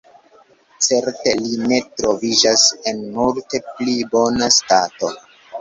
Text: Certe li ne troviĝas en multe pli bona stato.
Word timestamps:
Certe 0.85 1.33
li 1.41 1.51
ne 1.73 1.77
troviĝas 2.01 2.65
en 2.93 3.05
multe 3.19 3.63
pli 3.69 3.97
bona 4.17 4.49
stato. 4.61 5.13